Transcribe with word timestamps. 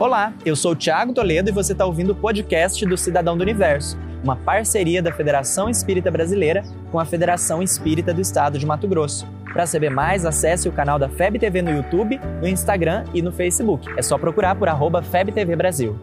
Olá, 0.00 0.32
eu 0.46 0.54
sou 0.54 0.70
o 0.72 0.76
Thiago 0.76 1.12
Toledo 1.12 1.50
e 1.50 1.52
você 1.52 1.72
está 1.72 1.84
ouvindo 1.84 2.12
o 2.12 2.14
podcast 2.14 2.86
do 2.86 2.96
Cidadão 2.96 3.36
do 3.36 3.42
Universo, 3.42 3.98
uma 4.22 4.36
parceria 4.36 5.02
da 5.02 5.10
Federação 5.10 5.68
Espírita 5.68 6.08
Brasileira 6.08 6.62
com 6.92 7.00
a 7.00 7.04
Federação 7.04 7.60
Espírita 7.60 8.14
do 8.14 8.20
Estado 8.20 8.60
de 8.60 8.64
Mato 8.64 8.86
Grosso. 8.86 9.26
Para 9.52 9.66
saber 9.66 9.90
mais, 9.90 10.24
acesse 10.24 10.68
o 10.68 10.72
canal 10.72 11.00
da 11.00 11.08
FEB 11.08 11.40
TV 11.40 11.62
no 11.62 11.72
YouTube, 11.72 12.20
no 12.40 12.46
Instagram 12.46 13.06
e 13.12 13.20
no 13.20 13.32
Facebook. 13.32 13.92
É 13.98 14.02
só 14.02 14.16
procurar 14.16 14.54
por 14.54 14.68
arroba 14.68 15.02
FebTV 15.02 15.56
Brasil. 15.56 15.98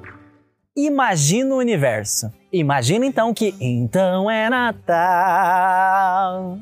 Imagina 0.75 1.55
o 1.55 1.59
universo. 1.59 2.29
Imagina 2.51 3.05
então 3.05 3.33
que 3.33 3.55
então 3.61 4.29
é 4.29 4.49
Natal. 4.49 6.59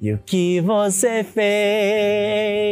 E 0.00 0.14
o 0.14 0.18
que 0.24 0.62
você 0.62 1.22
fez? 1.22 2.69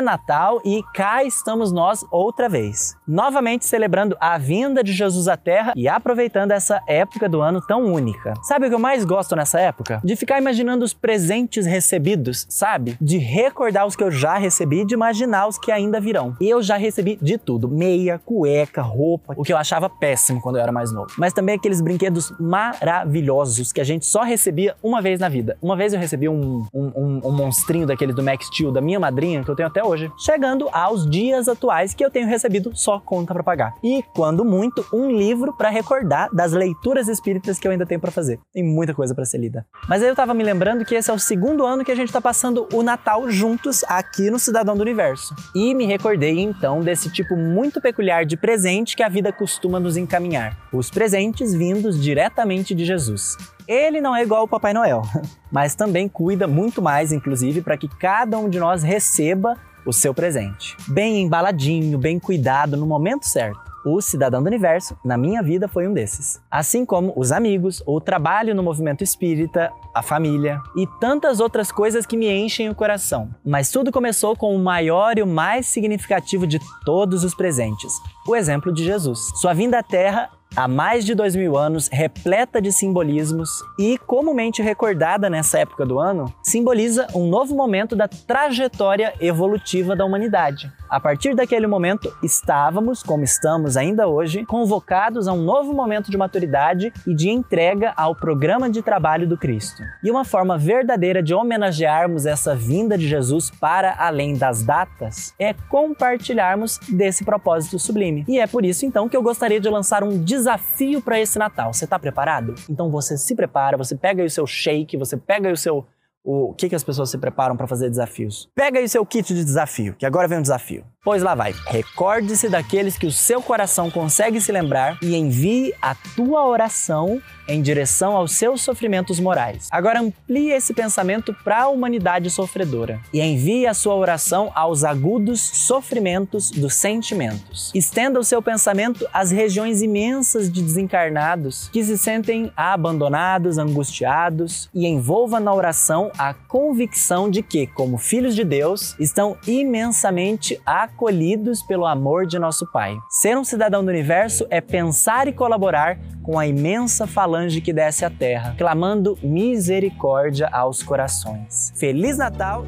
Natal 0.00 0.60
e 0.64 0.82
cá 0.94 1.24
estamos 1.24 1.72
nós 1.72 2.04
outra 2.10 2.48
vez, 2.48 2.96
novamente 3.06 3.64
celebrando 3.64 4.16
a 4.20 4.38
vinda 4.38 4.82
de 4.82 4.92
Jesus 4.92 5.28
à 5.28 5.36
Terra 5.36 5.72
e 5.76 5.88
aproveitando 5.88 6.52
essa 6.52 6.82
época 6.86 7.28
do 7.28 7.40
ano 7.40 7.60
tão 7.60 7.84
única. 7.84 8.34
Sabe 8.42 8.66
o 8.66 8.68
que 8.68 8.74
eu 8.74 8.78
mais 8.78 9.04
gosto 9.04 9.36
nessa 9.36 9.60
época? 9.60 10.00
De 10.04 10.16
ficar 10.16 10.38
imaginando 10.38 10.84
os 10.84 10.92
presentes 10.92 11.66
recebidos, 11.66 12.46
sabe? 12.48 12.96
De 13.00 13.18
recordar 13.18 13.86
os 13.86 13.96
que 13.96 14.02
eu 14.02 14.10
já 14.10 14.36
recebi 14.36 14.80
e 14.80 14.84
de 14.84 14.94
imaginar 14.94 15.46
os 15.46 15.58
que 15.58 15.72
ainda 15.72 16.00
virão. 16.00 16.36
Eu 16.40 16.62
já 16.62 16.76
recebi 16.76 17.18
de 17.20 17.38
tudo: 17.38 17.68
meia, 17.68 18.20
cueca, 18.24 18.82
roupa, 18.82 19.34
o 19.36 19.42
que 19.42 19.52
eu 19.52 19.56
achava 19.56 19.88
péssimo 19.88 20.40
quando 20.40 20.56
eu 20.56 20.62
era 20.62 20.72
mais 20.72 20.92
novo. 20.92 21.12
Mas 21.18 21.32
também 21.32 21.54
aqueles 21.54 21.80
brinquedos 21.80 22.32
maravilhosos 22.38 23.72
que 23.72 23.80
a 23.80 23.84
gente 23.84 24.06
só 24.06 24.22
recebia 24.22 24.74
uma 24.82 25.00
vez 25.02 25.20
na 25.20 25.28
vida. 25.28 25.56
Uma 25.60 25.76
vez 25.76 25.92
eu 25.92 26.00
recebi 26.00 26.28
um, 26.28 26.66
um, 26.72 26.92
um, 26.96 27.20
um 27.24 27.32
monstrinho 27.32 27.86
daquele 27.86 28.12
do 28.12 28.22
Max 28.22 28.46
Steel 28.46 28.72
da 28.72 28.80
minha 28.80 28.98
madrinha, 28.98 29.44
que 29.44 29.50
eu 29.50 29.56
tenho 29.56 29.68
até 29.68 29.82
hoje, 29.84 29.89
chegando 30.18 30.68
aos 30.72 31.08
dias 31.08 31.48
atuais 31.48 31.94
que 31.94 32.04
eu 32.04 32.10
tenho 32.10 32.28
recebido 32.28 32.70
só 32.74 33.00
conta 33.00 33.32
para 33.32 33.42
pagar. 33.42 33.74
E, 33.82 34.02
quando 34.14 34.44
muito, 34.44 34.84
um 34.92 35.10
livro 35.10 35.56
para 35.56 35.68
recordar 35.68 36.28
das 36.32 36.52
leituras 36.52 37.08
espíritas 37.08 37.58
que 37.58 37.66
eu 37.66 37.72
ainda 37.72 37.86
tenho 37.86 38.00
para 38.00 38.10
fazer. 38.10 38.38
Tem 38.52 38.62
muita 38.62 38.94
coisa 38.94 39.14
para 39.14 39.24
ser 39.24 39.38
lida. 39.38 39.66
Mas 39.88 40.02
aí 40.02 40.08
eu 40.08 40.16
tava 40.16 40.34
me 40.34 40.44
lembrando 40.44 40.84
que 40.84 40.94
esse 40.94 41.10
é 41.10 41.14
o 41.14 41.18
segundo 41.18 41.64
ano 41.64 41.84
que 41.84 41.92
a 41.92 41.94
gente 41.94 42.12
tá 42.12 42.20
passando 42.20 42.66
o 42.72 42.82
Natal 42.82 43.30
juntos 43.30 43.84
aqui 43.88 44.30
no 44.30 44.38
Cidadão 44.38 44.76
do 44.76 44.82
Universo. 44.82 45.34
E 45.54 45.74
me 45.74 45.86
recordei 45.86 46.40
então 46.40 46.80
desse 46.80 47.10
tipo 47.10 47.36
muito 47.36 47.80
peculiar 47.80 48.24
de 48.24 48.36
presente 48.36 48.96
que 48.96 49.02
a 49.02 49.08
vida 49.08 49.32
costuma 49.32 49.80
nos 49.80 49.96
encaminhar. 49.96 50.56
Os 50.72 50.90
presentes 50.90 51.54
vindos 51.54 52.00
diretamente 52.00 52.74
de 52.74 52.84
Jesus. 52.84 53.36
Ele 53.70 54.00
não 54.00 54.16
é 54.16 54.24
igual 54.24 54.40
ao 54.40 54.48
Papai 54.48 54.74
Noel, 54.74 55.02
mas 55.48 55.76
também 55.76 56.08
cuida 56.08 56.48
muito 56.48 56.82
mais, 56.82 57.12
inclusive, 57.12 57.62
para 57.62 57.76
que 57.76 57.86
cada 57.86 58.36
um 58.36 58.48
de 58.48 58.58
nós 58.58 58.82
receba 58.82 59.56
o 59.86 59.92
seu 59.92 60.12
presente. 60.12 60.76
Bem 60.88 61.22
embaladinho, 61.22 61.96
bem 61.96 62.18
cuidado 62.18 62.76
no 62.76 62.84
momento 62.84 63.28
certo. 63.28 63.60
O 63.86 64.00
Cidadão 64.00 64.42
do 64.42 64.48
Universo, 64.48 64.98
na 65.04 65.16
minha 65.16 65.40
vida, 65.40 65.68
foi 65.68 65.86
um 65.86 65.94
desses. 65.94 66.42
Assim 66.50 66.84
como 66.84 67.12
os 67.16 67.30
amigos, 67.30 67.80
o 67.86 68.00
trabalho 68.00 68.56
no 68.56 68.62
movimento 68.62 69.04
espírita, 69.04 69.70
a 69.94 70.02
família 70.02 70.60
e 70.76 70.84
tantas 70.98 71.38
outras 71.38 71.70
coisas 71.70 72.04
que 72.04 72.16
me 72.16 72.28
enchem 72.28 72.68
o 72.68 72.74
coração. 72.74 73.30
Mas 73.44 73.70
tudo 73.70 73.92
começou 73.92 74.36
com 74.36 74.52
o 74.52 74.58
maior 74.58 75.16
e 75.16 75.22
o 75.22 75.26
mais 75.28 75.68
significativo 75.68 76.44
de 76.44 76.58
todos 76.84 77.22
os 77.22 77.36
presentes: 77.36 77.92
o 78.26 78.34
exemplo 78.34 78.72
de 78.72 78.84
Jesus. 78.84 79.30
Sua 79.36 79.54
vinda 79.54 79.78
à 79.78 79.82
Terra 79.82 80.28
há 80.56 80.66
mais 80.66 81.04
de 81.04 81.14
dois 81.14 81.36
mil 81.36 81.56
anos, 81.56 81.88
repleta 81.92 82.60
de 82.60 82.72
simbolismos 82.72 83.50
e 83.78 83.98
comumente 83.98 84.62
recordada 84.62 85.30
nessa 85.30 85.58
época 85.58 85.86
do 85.86 85.98
ano, 85.98 86.32
simboliza 86.42 87.06
um 87.14 87.28
novo 87.28 87.54
momento 87.54 87.94
da 87.94 88.08
trajetória 88.08 89.14
evolutiva 89.20 89.94
da 89.94 90.04
humanidade. 90.04 90.72
A 90.90 90.98
partir 90.98 91.36
daquele 91.36 91.68
momento, 91.68 92.12
estávamos, 92.20 93.00
como 93.00 93.22
estamos 93.22 93.76
ainda 93.76 94.08
hoje, 94.08 94.44
convocados 94.44 95.28
a 95.28 95.32
um 95.32 95.40
novo 95.40 95.72
momento 95.72 96.10
de 96.10 96.16
maturidade 96.16 96.92
e 97.06 97.14
de 97.14 97.30
entrega 97.30 97.92
ao 97.96 98.12
programa 98.12 98.68
de 98.68 98.82
trabalho 98.82 99.24
do 99.24 99.38
Cristo. 99.38 99.84
E 100.02 100.10
uma 100.10 100.24
forma 100.24 100.58
verdadeira 100.58 101.22
de 101.22 101.32
homenagearmos 101.32 102.26
essa 102.26 102.56
vinda 102.56 102.98
de 102.98 103.06
Jesus 103.06 103.50
para 103.50 103.94
além 104.00 104.36
das 104.36 104.64
datas 104.64 105.32
é 105.38 105.54
compartilharmos 105.68 106.80
desse 106.88 107.24
propósito 107.24 107.78
sublime. 107.78 108.24
E 108.26 108.40
é 108.40 108.48
por 108.48 108.64
isso 108.64 108.84
então 108.84 109.08
que 109.08 109.16
eu 109.16 109.22
gostaria 109.22 109.60
de 109.60 109.68
lançar 109.68 110.02
um 110.02 110.20
desafio 110.20 111.00
para 111.00 111.20
esse 111.20 111.38
Natal. 111.38 111.72
Você 111.72 111.84
está 111.84 112.00
preparado? 112.00 112.56
Então 112.68 112.90
você 112.90 113.16
se 113.16 113.36
prepara, 113.36 113.76
você 113.76 113.94
pega 113.94 114.22
aí 114.22 114.26
o 114.26 114.30
seu 114.30 114.44
shake, 114.44 114.96
você 114.96 115.16
pega 115.16 115.46
aí 115.46 115.52
o 115.52 115.56
seu 115.56 115.86
o 116.22 116.54
que, 116.54 116.68
que 116.68 116.74
as 116.74 116.84
pessoas 116.84 117.10
se 117.10 117.18
preparam 117.18 117.56
para 117.56 117.66
fazer 117.66 117.88
desafios. 117.88 118.48
Pega 118.54 118.78
aí 118.78 118.84
o 118.84 118.88
seu 118.88 119.04
kit 119.06 119.34
de 119.34 119.44
desafio, 119.44 119.94
que 119.98 120.06
agora 120.06 120.28
vem 120.28 120.38
um 120.38 120.42
desafio. 120.42 120.84
Pois 121.02 121.22
lá 121.22 121.34
vai. 121.34 121.54
Recorde-se 121.66 122.50
daqueles 122.50 122.98
que 122.98 123.06
o 123.06 123.12
seu 123.12 123.40
coração 123.40 123.90
consegue 123.90 124.38
se 124.38 124.52
lembrar 124.52 124.98
e 125.00 125.16
envie 125.16 125.72
a 125.80 125.94
tua 125.94 126.46
oração 126.46 127.20
em 127.48 127.62
direção 127.62 128.14
aos 128.14 128.32
seus 128.32 128.60
sofrimentos 128.60 129.18
morais. 129.18 129.66
Agora 129.70 130.00
amplie 130.00 130.52
esse 130.52 130.74
pensamento 130.74 131.34
para 131.42 131.62
a 131.62 131.68
humanidade 131.68 132.30
sofredora 132.30 133.00
e 133.12 133.20
envie 133.20 133.66
a 133.66 133.72
sua 133.72 133.94
oração 133.94 134.52
aos 134.54 134.84
agudos 134.84 135.40
sofrimentos 135.40 136.50
dos 136.50 136.74
sentimentos. 136.74 137.72
Estenda 137.74 138.20
o 138.20 138.24
seu 138.24 138.42
pensamento 138.42 139.08
às 139.12 139.30
regiões 139.30 139.80
imensas 139.80 140.52
de 140.52 140.62
desencarnados 140.62 141.68
que 141.72 141.82
se 141.82 141.96
sentem 141.96 142.52
abandonados, 142.54 143.56
angustiados 143.56 144.68
e 144.72 144.86
envolva 144.86 145.40
na 145.40 145.52
oração 145.52 146.09
a 146.18 146.34
convicção 146.34 147.30
de 147.30 147.42
que, 147.42 147.66
como 147.66 147.98
filhos 147.98 148.34
de 148.34 148.44
Deus, 148.44 148.94
estão 148.98 149.36
imensamente 149.46 150.60
acolhidos 150.64 151.62
pelo 151.62 151.86
amor 151.86 152.26
de 152.26 152.38
nosso 152.38 152.66
Pai. 152.72 152.98
Ser 153.08 153.36
um 153.36 153.44
cidadão 153.44 153.84
do 153.84 153.90
universo 153.90 154.46
é 154.50 154.60
pensar 154.60 155.28
e 155.28 155.32
colaborar 155.32 155.98
com 156.22 156.38
a 156.38 156.46
imensa 156.46 157.06
falange 157.06 157.60
que 157.60 157.72
desce 157.72 158.04
à 158.04 158.10
terra, 158.10 158.54
clamando 158.56 159.18
misericórdia 159.22 160.48
aos 160.52 160.82
corações. 160.82 161.72
Feliz 161.76 162.18
Natal! 162.18 162.64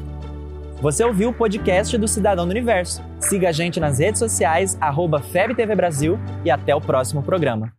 Você 0.81 1.03
ouviu 1.03 1.29
o 1.29 1.33
podcast 1.33 1.97
do 1.97 2.09
Cidadão 2.09 2.45
do 2.45 2.51
Universo. 2.51 3.01
Siga 3.17 3.49
a 3.49 3.51
gente 3.53 3.79
nas 3.79 3.99
redes 3.99 4.19
sociais, 4.19 4.77
arroba 4.81 5.21
FebTV 5.21 5.75
Brasil 5.75 6.19
e 6.43 6.51
até 6.51 6.75
o 6.75 6.81
próximo 6.81 7.23
programa. 7.23 7.73